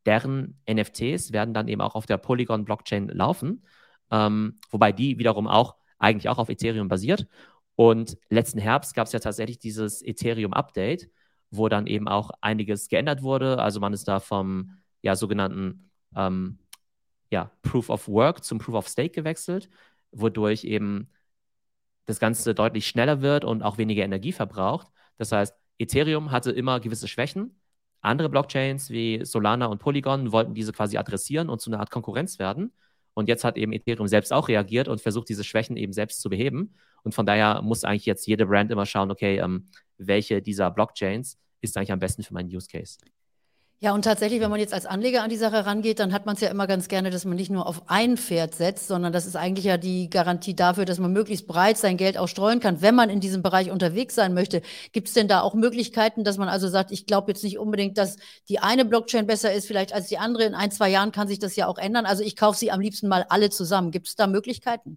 Deren 0.07 0.61
NFTs 0.71 1.33
werden 1.33 1.53
dann 1.53 1.67
eben 1.67 1.81
auch 1.81 1.97
auf 1.97 2.07
der 2.07 2.17
Polygon-Blockchain 2.17 3.09
laufen, 3.09 3.65
ähm, 4.11 4.61
wobei 4.71 4.93
die 4.93 5.19
wiederum 5.19 5.49
auch 5.49 5.77
eigentlich 5.99 6.29
auch 6.29 6.39
auf 6.39 6.49
Ethereum 6.49 6.89
basiert. 6.89 7.27
Und 7.77 8.17
letzten 8.29 8.59
Herbst 8.59 8.95
gab 8.95 9.07
es 9.07 9.13
ja 9.13 9.21
tatsächlich 9.21 9.59
dieses 9.59 10.03
Ethereum-Update, 10.03 11.11
wo 11.51 11.69
dann 11.69 11.87
eben 11.87 12.09
auch 12.09 12.31
einiges 12.41 12.89
geändert 12.89 13.23
wurde. 13.23 13.59
Also 13.59 13.81
man 13.81 13.93
ist 13.93 14.09
da 14.09 14.21
vom 14.21 14.79
ja, 15.03 15.17
sogenannten 15.17 15.91
ähm, 16.17 16.59
ja, 17.31 17.51
Proof 17.63 17.91
of 17.91 18.09
Work 18.09 18.45
zum 18.45 18.59
Proof 18.59 18.77
of 18.77 18.89
Stake 18.89 19.11
gewechselt, 19.11 19.69
wodurch 20.13 20.65
eben 20.65 21.11
das 22.07 22.21
Ganze 22.21 22.55
deutlich 22.55 22.87
schneller 22.87 23.23
wird 23.23 23.45
und 23.45 23.63
auch 23.63 23.79
weniger 23.79 24.05
Energie 24.05 24.33
verbraucht. 24.33 24.89
Das 25.19 25.33
heißt, 25.33 25.55
Ethereum 25.79 26.31
hatte 26.31 26.51
immer 26.53 26.81
gewisse 26.81 27.09
Schwächen. 27.09 27.59
Andere 28.01 28.29
Blockchains 28.29 28.91
wie 28.91 29.25
Solana 29.25 29.67
und 29.67 29.79
Polygon 29.79 30.33
wollten 30.33 30.55
diese 30.55 30.73
quasi 30.73 30.97
adressieren 30.97 31.49
und 31.49 31.61
zu 31.61 31.71
einer 31.71 31.81
Art 31.81 31.91
Konkurrenz 31.91 32.39
werden. 32.39 32.73
Und 33.15 33.29
jetzt 33.29 33.45
hat 33.45 33.57
eben 33.57 33.73
Ethereum 33.73 34.09
selbst 34.09 34.33
auch 34.33 34.49
reagiert 34.49 34.89
und 34.89 35.01
versucht, 35.01 35.29
diese 35.29 35.45
Schwächen 35.45 35.77
eben 35.77 35.93
selbst 35.93 36.21
zu 36.21 36.31
beheben. 36.31 36.75
Und 37.05 37.15
von 37.15 37.27
daher 37.27 37.63
muss 37.63 37.85
eigentlich 37.85 38.07
jetzt 38.07 38.27
jede 38.27 38.47
Brand 38.47 38.71
immer 38.71 38.87
schauen, 38.87 39.11
okay, 39.11 39.39
ähm, 39.39 39.69
welche 39.99 40.43
dieser 40.43 40.71
Blockchains 40.71 41.39
ist 41.61 41.77
eigentlich 41.77 41.93
am 41.93 41.99
besten 41.99 42.23
für 42.23 42.35
meinen 42.35 42.55
Use 42.55 42.69
Case. 42.69 42.99
Ja, 43.83 43.93
und 43.95 44.03
tatsächlich, 44.03 44.41
wenn 44.41 44.51
man 44.51 44.61
jetzt 44.61 44.73
als 44.73 44.87
Anleger 44.87 45.25
an 45.25 45.29
die 45.29 45.37
Sache 45.37 45.67
rangeht, 45.67 45.99
dann 45.99 46.13
hat 46.13 46.25
man 46.25 46.37
es 46.37 46.41
ja 46.41 46.51
immer 46.51 46.69
ganz 46.69 46.87
gerne, 46.87 47.11
dass 47.11 47.25
man 47.25 47.35
nicht 47.35 47.51
nur 47.51 47.67
auf 47.67 47.91
ein 47.91 48.17
Pferd 48.17 48.55
setzt, 48.55 48.87
sondern 48.87 49.13
das 49.13 49.27
ist 49.27 49.35
eigentlich 49.35 49.65
ja 49.65 49.77
die 49.77 50.09
Garantie 50.09 50.55
dafür, 50.55 50.85
dass 50.85 51.01
man 51.01 51.13
möglichst 51.13 51.49
breit 51.49 51.77
sein 51.79 51.97
Geld 51.97 52.17
auch 52.17 52.29
streuen 52.29 52.61
kann, 52.61 52.81
wenn 52.81 52.95
man 52.95 53.11
in 53.11 53.19
diesem 53.19 53.43
Bereich 53.43 53.73
unterwegs 53.73 54.15
sein 54.15 54.35
möchte. 54.35 54.63
Gibt 54.93 55.09
es 55.09 55.15
denn 55.15 55.27
da 55.27 55.41
auch 55.41 55.55
Möglichkeiten, 55.55 56.23
dass 56.23 56.39
man 56.39 56.49
also 56.49 56.69
sagt, 56.69 56.93
ich 56.93 57.07
glaube 57.07 57.33
jetzt 57.33 57.43
nicht 57.43 57.59
unbedingt, 57.59 57.99
dass 57.99 58.19
die 58.49 58.61
eine 58.61 58.85
Blockchain 58.85 59.27
besser 59.27 59.53
ist, 59.53 59.67
vielleicht 59.67 59.93
als 59.93 60.07
die 60.07 60.19
andere. 60.19 60.45
In 60.45 60.55
ein, 60.55 60.71
zwei 60.71 60.89
Jahren 60.89 61.11
kann 61.11 61.27
sich 61.27 61.41
das 61.41 61.57
ja 61.57 61.67
auch 61.67 61.79
ändern. 61.79 62.07
Also 62.07 62.23
ich 62.23 62.37
kaufe 62.37 62.57
sie 62.57 62.71
am 62.71 62.79
liebsten 62.79 63.09
mal 63.09 63.27
alle 63.31 63.51
zusammen. 63.51 63.91
Gibt 63.91 64.07
es 64.07 64.15
da 64.15 64.29
Möglichkeiten? 64.29 64.97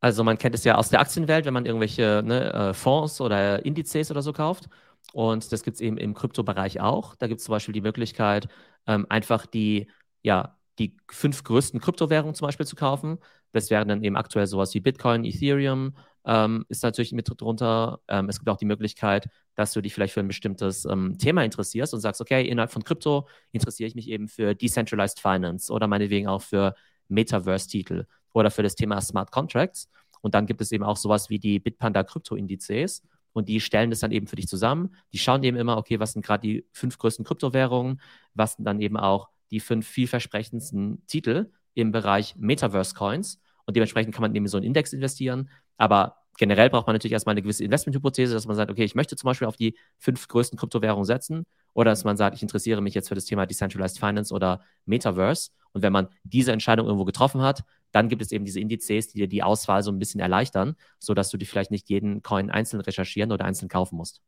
Also 0.00 0.22
man 0.24 0.38
kennt 0.38 0.54
es 0.54 0.64
ja 0.64 0.76
aus 0.76 0.90
der 0.90 1.00
Aktienwelt, 1.00 1.44
wenn 1.44 1.54
man 1.54 1.66
irgendwelche 1.66 2.22
ne, 2.24 2.52
äh, 2.52 2.74
Fonds 2.74 3.20
oder 3.20 3.64
Indizes 3.64 4.10
oder 4.10 4.22
so 4.22 4.32
kauft. 4.32 4.68
Und 5.12 5.50
das 5.52 5.62
gibt 5.62 5.76
es 5.76 5.80
eben 5.80 5.96
im 5.98 6.14
Kryptobereich 6.14 6.80
auch. 6.80 7.14
Da 7.16 7.26
gibt 7.26 7.40
es 7.40 7.46
zum 7.46 7.52
Beispiel 7.52 7.72
die 7.72 7.80
Möglichkeit, 7.80 8.48
ähm, 8.86 9.06
einfach 9.08 9.46
die, 9.46 9.88
ja, 10.22 10.56
die 10.78 10.96
fünf 11.10 11.42
größten 11.44 11.80
Kryptowährungen 11.80 12.34
zum 12.34 12.46
Beispiel 12.46 12.66
zu 12.66 12.76
kaufen. 12.76 13.18
Das 13.52 13.70
wären 13.70 13.88
dann 13.88 14.04
eben 14.04 14.16
aktuell 14.16 14.46
sowas 14.46 14.74
wie 14.74 14.80
Bitcoin, 14.80 15.24
Ethereum, 15.24 15.96
ähm, 16.26 16.64
ist 16.68 16.82
natürlich 16.82 17.12
mit 17.12 17.28
drunter. 17.40 18.00
Ähm, 18.08 18.28
es 18.28 18.38
gibt 18.38 18.48
auch 18.50 18.58
die 18.58 18.66
Möglichkeit, 18.66 19.28
dass 19.54 19.72
du 19.72 19.80
dich 19.80 19.94
vielleicht 19.94 20.14
für 20.14 20.20
ein 20.20 20.28
bestimmtes 20.28 20.84
ähm, 20.84 21.18
Thema 21.18 21.42
interessierst 21.42 21.94
und 21.94 22.00
sagst, 22.00 22.20
okay, 22.20 22.46
innerhalb 22.46 22.70
von 22.70 22.84
Krypto 22.84 23.26
interessiere 23.50 23.88
ich 23.88 23.94
mich 23.94 24.08
eben 24.08 24.28
für 24.28 24.54
Decentralized 24.54 25.20
Finance 25.20 25.72
oder 25.72 25.88
meinetwegen 25.88 26.28
auch 26.28 26.42
für 26.42 26.74
Metaverse-Titel 27.08 28.04
oder 28.32 28.50
für 28.50 28.62
das 28.62 28.74
Thema 28.74 29.00
Smart 29.00 29.30
Contracts. 29.30 29.88
Und 30.20 30.34
dann 30.34 30.46
gibt 30.46 30.60
es 30.60 30.72
eben 30.72 30.84
auch 30.84 30.96
sowas 30.96 31.30
wie 31.30 31.38
die 31.38 31.58
Bitpanda 31.58 32.02
Krypto-Indizes 32.02 33.02
und 33.32 33.48
die 33.48 33.60
stellen 33.60 33.90
das 33.90 34.00
dann 34.00 34.10
eben 34.10 34.26
für 34.26 34.36
dich 34.36 34.48
zusammen. 34.48 34.94
Die 35.12 35.18
schauen 35.18 35.42
eben 35.44 35.56
immer, 35.56 35.76
okay, 35.76 36.00
was 36.00 36.12
sind 36.12 36.24
gerade 36.24 36.40
die 36.40 36.66
fünf 36.72 36.98
größten 36.98 37.24
Kryptowährungen, 37.24 38.00
was 38.34 38.54
sind 38.54 38.64
dann 38.64 38.80
eben 38.80 38.96
auch 38.96 39.28
die 39.50 39.60
fünf 39.60 39.86
vielversprechendsten 39.86 41.06
Titel 41.06 41.50
im 41.74 41.92
Bereich 41.92 42.34
Metaverse 42.36 42.94
Coins 42.94 43.40
und 43.64 43.76
dementsprechend 43.76 44.14
kann 44.14 44.22
man 44.22 44.34
eben 44.34 44.48
so 44.48 44.56
einen 44.56 44.66
Index 44.66 44.92
investieren. 44.92 45.50
Aber 45.76 46.16
generell 46.38 46.70
braucht 46.70 46.86
man 46.86 46.94
natürlich 46.94 47.12
erstmal 47.12 47.34
eine 47.34 47.42
gewisse 47.42 47.64
Investmenthypothese, 47.64 48.32
dass 48.32 48.46
man 48.46 48.56
sagt, 48.56 48.70
okay, 48.70 48.84
ich 48.84 48.94
möchte 48.94 49.14
zum 49.16 49.28
Beispiel 49.28 49.46
auf 49.46 49.56
die 49.56 49.76
fünf 49.98 50.26
größten 50.28 50.58
Kryptowährungen 50.58 51.04
setzen 51.04 51.44
oder 51.74 51.90
dass 51.90 52.04
man 52.04 52.16
sagt, 52.16 52.34
ich 52.34 52.42
interessiere 52.42 52.80
mich 52.80 52.94
jetzt 52.94 53.08
für 53.08 53.14
das 53.14 53.26
Thema 53.26 53.46
Decentralized 53.46 53.98
Finance 53.98 54.32
oder 54.32 54.62
Metaverse. 54.86 55.50
Und 55.72 55.82
wenn 55.82 55.92
man 55.92 56.08
diese 56.24 56.52
Entscheidung 56.52 56.86
irgendwo 56.86 57.04
getroffen 57.04 57.42
hat, 57.42 57.62
dann 57.92 58.08
gibt 58.08 58.22
es 58.22 58.32
eben 58.32 58.44
diese 58.44 58.60
Indizes, 58.60 59.08
die 59.08 59.18
dir 59.18 59.28
die 59.28 59.42
Auswahl 59.42 59.82
so 59.82 59.90
ein 59.90 59.98
bisschen 59.98 60.20
erleichtern, 60.20 60.76
sodass 60.98 61.30
du 61.30 61.36
dir 61.36 61.46
vielleicht 61.46 61.70
nicht 61.70 61.88
jeden 61.88 62.22
Coin 62.22 62.50
einzeln 62.50 62.80
recherchieren 62.80 63.32
oder 63.32 63.44
einzeln 63.44 63.68
kaufen 63.68 63.96
musst. 63.96 64.20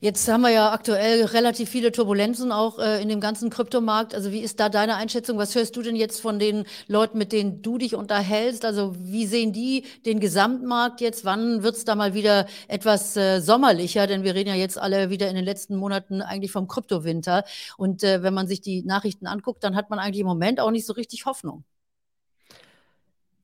Jetzt 0.00 0.28
haben 0.28 0.42
wir 0.42 0.50
ja 0.50 0.72
aktuell 0.72 1.24
relativ 1.24 1.70
viele 1.70 1.92
Turbulenzen 1.92 2.52
auch 2.52 2.78
äh, 2.78 3.00
in 3.00 3.08
dem 3.08 3.20
ganzen 3.20 3.48
Kryptomarkt. 3.48 4.14
Also 4.14 4.32
wie 4.32 4.40
ist 4.40 4.60
da 4.60 4.68
deine 4.68 4.96
Einschätzung? 4.96 5.38
Was 5.38 5.54
hörst 5.54 5.76
du 5.76 5.82
denn 5.82 5.96
jetzt 5.96 6.20
von 6.20 6.38
den 6.38 6.64
Leuten, 6.88 7.16
mit 7.16 7.32
denen 7.32 7.62
du 7.62 7.78
dich 7.78 7.94
unterhältst? 7.94 8.64
Also 8.64 8.94
wie 8.98 9.26
sehen 9.26 9.52
die 9.52 9.84
den 10.04 10.20
Gesamtmarkt 10.20 11.00
jetzt? 11.00 11.24
Wann 11.24 11.62
wird 11.62 11.76
es 11.76 11.84
da 11.84 11.94
mal 11.94 12.12
wieder 12.12 12.46
etwas 12.68 13.16
äh, 13.16 13.40
sommerlicher? 13.40 14.06
Denn 14.06 14.24
wir 14.24 14.34
reden 14.34 14.50
ja 14.50 14.56
jetzt 14.56 14.78
alle 14.78 15.10
wieder 15.10 15.28
in 15.28 15.36
den 15.36 15.44
letzten 15.44 15.76
Monaten 15.76 16.20
eigentlich 16.22 16.52
vom 16.52 16.68
Kryptowinter. 16.68 17.44
Und 17.78 18.02
äh, 18.02 18.22
wenn 18.22 18.34
man 18.34 18.46
sich 18.46 18.60
die 18.60 18.82
Nachrichten 18.82 19.26
anguckt, 19.26 19.64
dann 19.64 19.76
hat 19.76 19.90
man 19.90 19.98
eigentlich 19.98 20.20
im 20.20 20.26
Moment 20.26 20.60
auch 20.60 20.70
nicht 20.70 20.86
so 20.86 20.92
richtig 20.92 21.24
Hoffnung. 21.24 21.64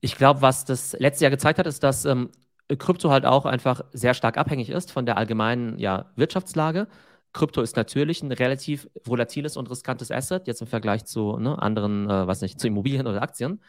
Ich 0.01 0.17
glaube, 0.17 0.43
was 0.43 0.65
das 0.65 0.93
letzte 0.99 1.25
Jahr 1.25 1.31
gezeigt 1.31 1.59
hat, 1.59 1.67
ist, 1.67 1.83
dass 1.83 2.05
ähm, 2.05 2.31
Krypto 2.69 3.11
halt 3.11 3.27
auch 3.27 3.47
einfach 3.47 3.83
sehr 3.93 4.15
stark 4.15 4.39
abhängig 4.39 4.71
ist 4.71 4.91
von 4.93 5.07
der 5.07 5.17
allgemeinen 5.17 5.79
ja, 5.79 6.11
Wirtschaftslage. 6.17 6.89
Krypto 7.33 7.63
ist 7.63 7.77
natürlich 7.77 8.23
ein 8.23 8.33
relativ 8.33 8.89
volatiles 9.05 9.57
und 9.57 9.71
riskantes 9.71 10.11
Asset, 10.11 10.47
jetzt 10.47 10.61
im 10.61 10.67
Vergleich 10.67 11.05
zu 11.05 11.37
ne, 11.39 11.61
anderen, 11.61 12.09
äh, 12.09 12.27
was 12.27 12.41
nicht, 12.41 12.59
zu 12.61 12.67
Immobilien 12.67 13.07
oder 13.07 13.23
Aktien. 13.23 13.61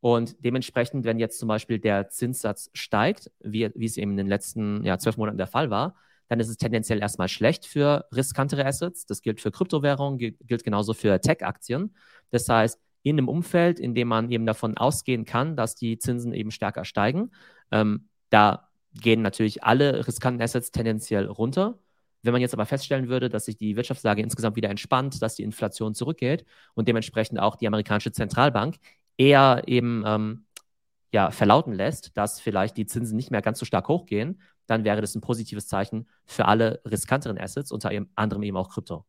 Und 0.00 0.36
dementsprechend, 0.44 1.04
wenn 1.04 1.18
jetzt 1.18 1.38
zum 1.38 1.48
Beispiel 1.48 1.78
der 1.78 2.10
Zinssatz 2.10 2.70
steigt, 2.74 3.30
wie, 3.40 3.70
wie 3.74 3.86
es 3.86 3.96
eben 3.96 4.12
in 4.12 4.16
den 4.18 4.26
letzten 4.26 4.84
ja, 4.84 4.98
zwölf 4.98 5.16
Monaten 5.16 5.38
der 5.38 5.46
Fall 5.46 5.70
war, 5.70 5.96
dann 6.28 6.40
ist 6.40 6.48
es 6.48 6.56
tendenziell 6.56 7.00
erstmal 7.00 7.28
schlecht 7.28 7.66
für 7.66 8.06
riskantere 8.14 8.64
Assets. 8.64 9.06
Das 9.06 9.22
gilt 9.22 9.40
für 9.40 9.50
Kryptowährungen, 9.50 10.18
gilt, 10.18 10.36
gilt 10.46 10.64
genauso 10.64 10.94
für 10.94 11.20
Tech-Aktien. 11.20 11.94
Das 12.30 12.48
heißt, 12.48 12.80
in 13.04 13.18
einem 13.18 13.28
Umfeld, 13.28 13.78
in 13.78 13.94
dem 13.94 14.08
man 14.08 14.30
eben 14.30 14.46
davon 14.46 14.76
ausgehen 14.76 15.24
kann, 15.24 15.56
dass 15.56 15.76
die 15.76 15.98
Zinsen 15.98 16.32
eben 16.32 16.50
stärker 16.50 16.84
steigen, 16.84 17.30
ähm, 17.70 18.08
da 18.30 18.68
gehen 18.94 19.22
natürlich 19.22 19.62
alle 19.62 20.06
riskanten 20.06 20.42
Assets 20.42 20.72
tendenziell 20.72 21.26
runter. 21.26 21.78
Wenn 22.22 22.32
man 22.32 22.40
jetzt 22.40 22.54
aber 22.54 22.66
feststellen 22.66 23.08
würde, 23.08 23.28
dass 23.28 23.44
sich 23.44 23.56
die 23.56 23.76
Wirtschaftslage 23.76 24.22
insgesamt 24.22 24.56
wieder 24.56 24.70
entspannt, 24.70 25.20
dass 25.20 25.34
die 25.36 25.42
Inflation 25.42 25.94
zurückgeht 25.94 26.46
und 26.74 26.88
dementsprechend 26.88 27.38
auch 27.38 27.56
die 27.56 27.66
amerikanische 27.66 28.12
Zentralbank 28.12 28.76
eher 29.18 29.62
eben 29.66 30.02
ähm, 30.06 30.46
ja, 31.12 31.30
verlauten 31.30 31.74
lässt, 31.74 32.16
dass 32.16 32.40
vielleicht 32.40 32.76
die 32.76 32.86
Zinsen 32.86 33.16
nicht 33.16 33.30
mehr 33.30 33.42
ganz 33.42 33.58
so 33.58 33.66
stark 33.66 33.88
hochgehen, 33.88 34.40
dann 34.66 34.84
wäre 34.84 35.02
das 35.02 35.14
ein 35.14 35.20
positives 35.20 35.66
Zeichen 35.68 36.08
für 36.24 36.46
alle 36.46 36.80
riskanteren 36.86 37.38
Assets, 37.38 37.70
unter 37.70 37.90
anderem 38.16 38.42
eben 38.42 38.56
auch 38.56 38.70
Krypto. 38.70 39.04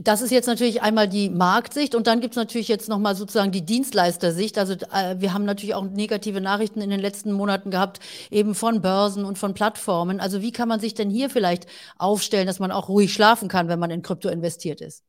Das 0.00 0.22
ist 0.22 0.30
jetzt 0.30 0.46
natürlich 0.46 0.82
einmal 0.82 1.08
die 1.08 1.28
Marktsicht 1.28 1.94
und 1.94 2.06
dann 2.06 2.20
gibt 2.20 2.34
es 2.34 2.36
natürlich 2.36 2.68
jetzt 2.68 2.88
nochmal 2.88 3.16
sozusagen 3.16 3.50
die 3.50 3.64
Dienstleistersicht. 3.64 4.56
Also 4.56 4.74
äh, 4.74 5.16
wir 5.18 5.34
haben 5.34 5.44
natürlich 5.44 5.74
auch 5.74 5.84
negative 5.84 6.40
Nachrichten 6.40 6.80
in 6.80 6.90
den 6.90 7.00
letzten 7.00 7.32
Monaten 7.32 7.70
gehabt, 7.70 7.98
eben 8.30 8.54
von 8.54 8.80
Börsen 8.80 9.24
und 9.24 9.38
von 9.38 9.54
Plattformen. 9.54 10.20
Also 10.20 10.40
wie 10.40 10.52
kann 10.52 10.68
man 10.68 10.78
sich 10.78 10.94
denn 10.94 11.10
hier 11.10 11.30
vielleicht 11.30 11.66
aufstellen, 11.96 12.46
dass 12.46 12.60
man 12.60 12.70
auch 12.70 12.88
ruhig 12.88 13.12
schlafen 13.12 13.48
kann, 13.48 13.68
wenn 13.68 13.78
man 13.80 13.90
in 13.90 14.02
Krypto 14.02 14.28
investiert 14.28 14.80
ist? 14.80 15.02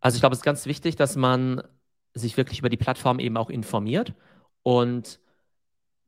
Also 0.00 0.16
ich 0.16 0.22
glaube, 0.22 0.32
es 0.32 0.40
ist 0.40 0.44
ganz 0.44 0.66
wichtig, 0.66 0.96
dass 0.96 1.14
man 1.14 1.62
sich 2.14 2.36
wirklich 2.36 2.60
über 2.60 2.68
die 2.68 2.76
Plattform 2.76 3.18
eben 3.18 3.36
auch 3.36 3.50
informiert 3.50 4.14
und 4.62 5.20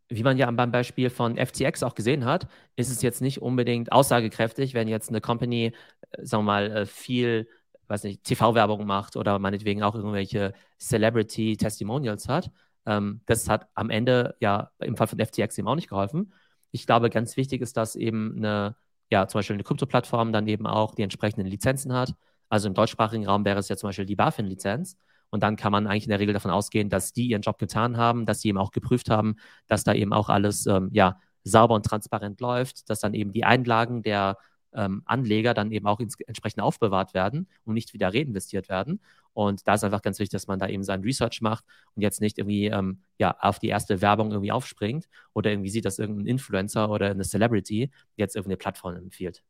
wie 0.09 0.23
man 0.23 0.37
ja 0.37 0.51
beim 0.51 0.71
Beispiel 0.71 1.11
von 1.11 1.37
FTX 1.37 1.83
auch 1.83 1.95
gesehen 1.95 2.25
hat, 2.25 2.47
ist 2.77 2.91
es 2.91 3.03
jetzt 3.03 3.23
nicht 3.23 3.41
unbedingt 3.43 3.93
aussagekräftig, 3.93 4.75
wenn 4.75 4.89
jetzt 4.89 5.09
eine 5.09 5.21
Company, 5.21 5.73
äh, 6.11 6.25
sagen 6.25 6.45
wir 6.45 6.47
mal, 6.53 6.71
äh, 6.71 6.87
viel, 6.87 7.49
weiß 7.89 8.05
nicht, 8.05 8.25
TV-Werbung 8.25 8.87
macht 8.87 9.17
oder 9.17 9.39
meinetwegen 9.39 9.83
auch 9.83 9.95
irgendwelche 9.95 10.53
Celebrity-Testimonials 10.79 12.29
hat. 12.29 12.51
Ähm, 12.87 13.21
das 13.27 13.49
hat 13.49 13.69
am 13.75 13.91
Ende 13.91 14.37
ja 14.41 14.71
im 14.79 14.97
Fall 14.97 15.07
von 15.07 15.19
FTX 15.19 15.59
eben 15.59 15.69
auch 15.69 15.75
nicht 15.75 15.89
geholfen. 15.89 16.33
Ich 16.71 16.87
glaube, 16.87 17.11
ganz 17.11 17.37
wichtig 17.37 17.63
ist, 17.63 17.77
dass 17.77 17.97
eben 17.97 18.35
eine, 18.37 18.77
ja, 19.11 19.27
zum 19.29 19.39
Beispiel 19.39 19.55
eine 19.55 19.65
Krypto-Plattform 19.65 20.33
dann 20.33 20.47
eben 20.49 20.67
auch 20.67 20.95
die 20.95 21.03
entsprechenden 21.03 21.47
Lizenzen 21.47 21.93
hat. 21.93 22.15
Also 22.49 22.69
im 22.69 22.75
deutschsprachigen 22.75 23.27
Raum 23.27 23.45
wäre 23.45 23.59
es 23.59 23.69
ja 23.69 23.77
zum 23.77 23.89
Beispiel 23.89 24.07
die 24.07 24.17
BaFin-Lizenz. 24.17 24.97
Und 25.35 25.43
dann 25.43 25.57
kann 25.57 25.73
man 25.73 25.89
eigentlich 25.89 26.05
in 26.05 26.11
der 26.11 26.21
Regel 26.21 26.33
davon 26.33 26.53
ausgehen, 26.53 26.91
dass 26.91 27.13
die 27.13 27.27
ihren 27.27 27.43
Job 27.43 27.59
getan 27.59 27.97
haben, 27.97 28.25
dass 28.25 28.41
sie 28.41 28.51
eben 28.51 28.59
auch 28.59 28.71
geprüft 28.71 29.11
haben, 29.11 29.35
dass 29.67 29.83
da 29.83 29.93
eben 29.93 30.13
auch 30.13 30.29
alles 30.29 30.65
ähm, 30.67 30.91
ja, 30.93 31.19
sauber 31.43 31.75
und 31.75 31.85
transparent 31.85 32.41
läuft, 32.41 32.89
dass 32.89 33.01
dann 33.01 33.15
eben 33.15 33.33
die 33.33 33.43
Einlagen 33.43 34.05
der 34.05 34.39
ähm, 34.75 35.03
Anleger 35.07 35.53
dann 35.53 35.73
eben 35.73 35.89
auch 35.89 35.99
entsprechend 35.99 36.63
aufbewahrt 36.63 37.15
werden 37.15 37.49
und 37.65 37.75
nicht 37.75 37.95
wieder 37.95 38.15
reinvestiert 38.15 38.69
werden. 38.69 39.01
Und 39.33 39.67
da 39.67 39.75
ist 39.75 39.83
einfach 39.83 40.03
ganz 40.03 40.21
wichtig, 40.21 40.35
dass 40.35 40.47
man 40.47 40.61
da 40.61 40.69
eben 40.69 40.85
sein 40.85 41.01
Research 41.01 41.41
macht 41.41 41.65
und 41.97 42.03
jetzt 42.03 42.21
nicht 42.21 42.39
irgendwie 42.39 42.67
ähm, 42.67 43.01
ja, 43.19 43.37
auf 43.41 43.59
die 43.59 43.71
erste 43.71 44.01
Werbung 44.01 44.31
irgendwie 44.31 44.53
aufspringt 44.53 45.09
oder 45.33 45.51
irgendwie 45.51 45.71
sieht, 45.71 45.85
dass 45.85 45.99
irgendein 45.99 46.27
Influencer 46.27 46.89
oder 46.91 47.11
eine 47.11 47.25
Celebrity 47.25 47.91
jetzt 48.15 48.37
irgendeine 48.37 48.59
Plattform 48.59 48.95
empfiehlt. 48.95 49.43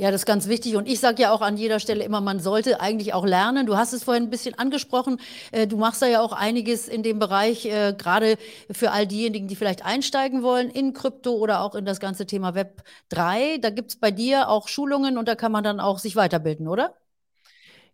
Ja, 0.00 0.10
das 0.10 0.22
ist 0.22 0.26
ganz 0.26 0.48
wichtig. 0.48 0.76
Und 0.76 0.88
ich 0.88 0.98
sage 0.98 1.20
ja 1.20 1.30
auch 1.30 1.42
an 1.42 1.58
jeder 1.58 1.78
Stelle 1.78 2.02
immer, 2.04 2.22
man 2.22 2.40
sollte 2.40 2.80
eigentlich 2.80 3.12
auch 3.12 3.26
lernen. 3.26 3.66
Du 3.66 3.76
hast 3.76 3.92
es 3.92 4.02
vorhin 4.02 4.22
ein 4.22 4.30
bisschen 4.30 4.58
angesprochen. 4.58 5.20
Äh, 5.52 5.66
du 5.66 5.76
machst 5.76 6.00
da 6.00 6.06
ja 6.06 6.22
auch 6.22 6.32
einiges 6.32 6.88
in 6.88 7.02
dem 7.02 7.18
Bereich, 7.18 7.66
äh, 7.66 7.92
gerade 7.92 8.38
für 8.70 8.92
all 8.92 9.06
diejenigen, 9.06 9.46
die 9.46 9.56
vielleicht 9.56 9.84
einsteigen 9.84 10.42
wollen 10.42 10.70
in 10.70 10.94
Krypto 10.94 11.32
oder 11.32 11.60
auch 11.60 11.74
in 11.74 11.84
das 11.84 12.00
ganze 12.00 12.24
Thema 12.24 12.54
Web 12.54 12.82
3. 13.10 13.58
Da 13.58 13.68
gibt 13.68 13.90
es 13.90 13.96
bei 13.96 14.10
dir 14.10 14.48
auch 14.48 14.68
Schulungen 14.68 15.18
und 15.18 15.28
da 15.28 15.34
kann 15.34 15.52
man 15.52 15.64
dann 15.64 15.80
auch 15.80 15.98
sich 15.98 16.16
weiterbilden, 16.16 16.66
oder? 16.66 16.94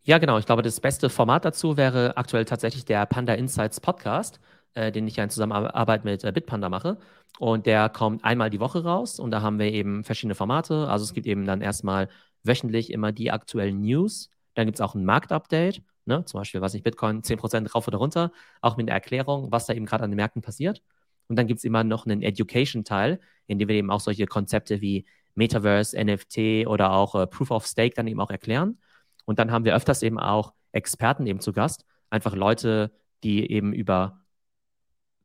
Ja, 0.04 0.18
genau. 0.18 0.38
Ich 0.38 0.46
glaube, 0.46 0.62
das 0.62 0.78
beste 0.78 1.10
Format 1.10 1.44
dazu 1.44 1.76
wäre 1.76 2.16
aktuell 2.16 2.44
tatsächlich 2.44 2.84
der 2.84 3.04
Panda 3.06 3.34
Insights 3.34 3.80
Podcast 3.80 4.38
äh, 4.74 4.92
den 4.92 5.06
ich 5.06 5.16
ja 5.16 5.24
in 5.24 5.30
Zusammenarbeit 5.30 6.04
mit 6.04 6.24
äh, 6.24 6.32
Bitpanda 6.32 6.68
mache. 6.68 6.98
Und 7.38 7.66
der 7.66 7.88
kommt 7.88 8.24
einmal 8.24 8.50
die 8.50 8.60
Woche 8.60 8.82
raus 8.84 9.18
und 9.18 9.30
da 9.30 9.42
haben 9.42 9.58
wir 9.58 9.72
eben 9.72 10.04
verschiedene 10.04 10.34
Formate. 10.34 10.88
Also 10.88 11.04
es 11.04 11.12
gibt 11.12 11.26
eben 11.26 11.44
dann 11.44 11.60
erstmal 11.60 12.08
wöchentlich 12.42 12.92
immer 12.92 13.12
die 13.12 13.30
aktuellen 13.30 13.80
News. 13.80 14.30
Dann 14.54 14.66
gibt 14.66 14.76
es 14.76 14.80
auch 14.80 14.94
ein 14.94 15.04
Marktupdate, 15.04 15.82
ne? 16.06 16.24
zum 16.24 16.40
Beispiel, 16.40 16.60
was 16.60 16.74
ich 16.74 16.82
Bitcoin 16.82 17.22
10% 17.22 17.70
rauf 17.72 17.86
oder 17.88 17.98
runter, 17.98 18.32
auch 18.62 18.76
mit 18.76 18.88
einer 18.88 18.94
Erklärung, 18.94 19.52
was 19.52 19.66
da 19.66 19.74
eben 19.74 19.86
gerade 19.86 20.04
an 20.04 20.10
den 20.10 20.16
Märkten 20.16 20.42
passiert. 20.42 20.82
Und 21.28 21.36
dann 21.36 21.46
gibt 21.46 21.58
es 21.58 21.64
immer 21.64 21.84
noch 21.84 22.06
einen 22.06 22.22
Education-Teil, 22.22 23.20
in 23.46 23.58
dem 23.58 23.68
wir 23.68 23.76
eben 23.76 23.90
auch 23.90 24.00
solche 24.00 24.26
Konzepte 24.26 24.80
wie 24.80 25.04
Metaverse, 25.34 25.96
NFT 26.02 26.66
oder 26.66 26.92
auch 26.92 27.14
äh, 27.14 27.26
Proof 27.26 27.50
of 27.50 27.66
Stake 27.66 27.94
dann 27.94 28.06
eben 28.06 28.20
auch 28.20 28.30
erklären. 28.30 28.78
Und 29.26 29.38
dann 29.38 29.50
haben 29.50 29.64
wir 29.64 29.74
öfters 29.74 30.02
eben 30.02 30.18
auch 30.18 30.54
Experten 30.72 31.26
eben 31.26 31.40
zu 31.40 31.52
Gast, 31.52 31.84
einfach 32.10 32.34
Leute, 32.34 32.92
die 33.24 33.50
eben 33.50 33.72
über 33.72 34.20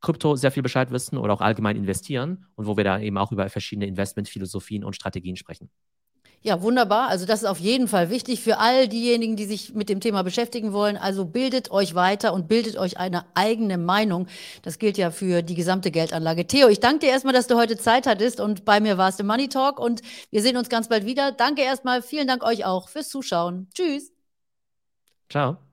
Krypto 0.01 0.35
sehr 0.35 0.51
viel 0.51 0.63
Bescheid 0.63 0.91
wissen 0.91 1.17
oder 1.17 1.33
auch 1.33 1.41
allgemein 1.41 1.75
investieren 1.75 2.45
und 2.55 2.65
wo 2.65 2.75
wir 2.75 2.83
da 2.83 2.99
eben 2.99 3.17
auch 3.17 3.31
über 3.31 3.47
verschiedene 3.49 3.87
Investmentphilosophien 3.87 4.83
und 4.83 4.95
Strategien 4.95 5.35
sprechen. 5.35 5.69
Ja, 6.43 6.63
wunderbar. 6.63 7.09
Also 7.09 7.27
das 7.27 7.43
ist 7.43 7.47
auf 7.47 7.59
jeden 7.59 7.87
Fall 7.87 8.09
wichtig 8.09 8.41
für 8.41 8.57
all 8.57 8.87
diejenigen, 8.87 9.35
die 9.35 9.45
sich 9.45 9.75
mit 9.75 9.89
dem 9.89 9.99
Thema 9.99 10.23
beschäftigen 10.23 10.73
wollen. 10.73 10.97
Also 10.97 11.25
bildet 11.25 11.69
euch 11.69 11.93
weiter 11.93 12.33
und 12.33 12.47
bildet 12.47 12.77
euch 12.77 12.97
eine 12.97 13.25
eigene 13.35 13.77
Meinung. 13.77 14.25
Das 14.63 14.79
gilt 14.79 14.97
ja 14.97 15.11
für 15.11 15.43
die 15.43 15.53
gesamte 15.53 15.91
Geldanlage. 15.91 16.47
Theo, 16.47 16.67
ich 16.67 16.79
danke 16.79 17.05
dir 17.05 17.09
erstmal, 17.11 17.35
dass 17.35 17.45
du 17.45 17.57
heute 17.57 17.77
Zeit 17.77 18.07
hattest 18.07 18.39
und 18.39 18.65
bei 18.65 18.79
mir 18.79 18.97
warst 18.97 19.19
im 19.19 19.27
Money 19.27 19.49
Talk 19.49 19.79
und 19.79 20.01
wir 20.31 20.41
sehen 20.41 20.57
uns 20.57 20.69
ganz 20.69 20.89
bald 20.89 21.05
wieder. 21.05 21.31
Danke 21.31 21.61
erstmal. 21.61 22.01
Vielen 22.01 22.27
Dank 22.27 22.43
euch 22.43 22.65
auch 22.65 22.89
fürs 22.89 23.09
Zuschauen. 23.09 23.67
Tschüss. 23.75 24.11
Ciao. 25.29 25.70